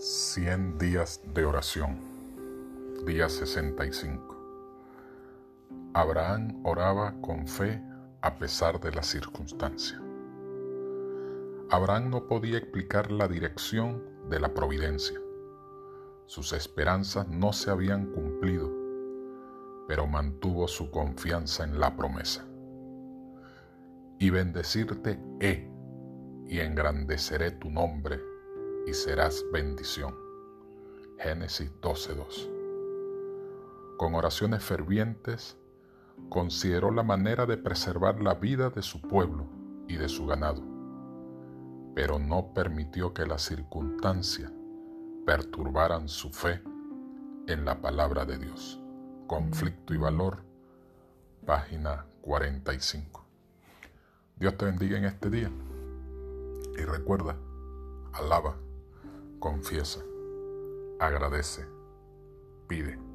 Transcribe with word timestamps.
100 0.00 0.78
días 0.78 1.20
de 1.34 1.44
oración. 1.44 1.98
Día 3.04 3.28
65. 3.28 4.36
Abraham 5.92 6.60
oraba 6.64 7.20
con 7.20 7.48
fe 7.48 7.82
a 8.20 8.38
pesar 8.38 8.78
de 8.78 8.92
la 8.92 9.02
circunstancia. 9.02 10.00
Abraham 11.70 12.10
no 12.10 12.28
podía 12.28 12.58
explicar 12.58 13.10
la 13.10 13.26
dirección 13.26 14.04
de 14.30 14.38
la 14.38 14.54
providencia. 14.54 15.18
Sus 16.26 16.52
esperanzas 16.52 17.26
no 17.26 17.52
se 17.52 17.72
habían 17.72 18.12
cumplido, 18.12 18.70
pero 19.88 20.06
mantuvo 20.06 20.68
su 20.68 20.92
confianza 20.92 21.64
en 21.64 21.80
la 21.80 21.96
promesa. 21.96 22.46
Y 24.20 24.30
bendecirte 24.30 25.18
he, 25.40 25.68
y 26.46 26.60
engrandeceré 26.60 27.50
tu 27.50 27.68
nombre 27.68 28.37
y 28.88 28.94
serás 28.94 29.44
bendición. 29.52 30.14
Génesis 31.18 31.70
12:2. 31.82 32.48
Con 33.98 34.14
oraciones 34.14 34.64
fervientes, 34.64 35.58
consideró 36.30 36.90
la 36.90 37.02
manera 37.02 37.44
de 37.44 37.58
preservar 37.58 38.22
la 38.22 38.34
vida 38.34 38.70
de 38.70 38.80
su 38.80 39.02
pueblo 39.02 39.46
y 39.88 39.96
de 39.96 40.08
su 40.08 40.24
ganado, 40.26 40.62
pero 41.94 42.18
no 42.18 42.54
permitió 42.54 43.12
que 43.12 43.26
las 43.26 43.42
circunstancias 43.42 44.50
perturbaran 45.26 46.08
su 46.08 46.30
fe 46.30 46.62
en 47.46 47.66
la 47.66 47.82
palabra 47.82 48.24
de 48.24 48.38
Dios. 48.38 48.80
Conflicto 49.26 49.92
y 49.92 49.98
valor, 49.98 50.38
página 51.44 52.06
45. 52.22 53.26
Dios 54.36 54.56
te 54.56 54.64
bendiga 54.64 54.96
en 54.96 55.04
este 55.04 55.28
día 55.28 55.50
y 56.78 56.84
recuerda, 56.84 57.36
alaba 58.14 58.56
confiesa, 59.38 60.04
agradece, 60.98 61.66
pide. 62.66 63.07